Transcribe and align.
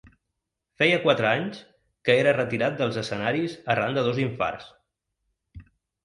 Feia 0.83 0.99
quatre 1.01 1.27
anys 1.31 1.59
que 2.07 2.15
era 2.21 2.31
retirat 2.37 2.79
dels 2.79 2.97
escenaris 3.01 3.53
arran 3.75 3.99
de 3.99 4.05
dos 4.09 4.23
infarts. 4.25 4.71